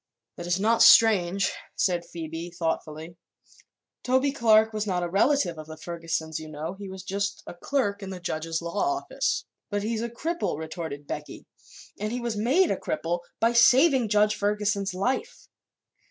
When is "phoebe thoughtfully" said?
2.03-3.17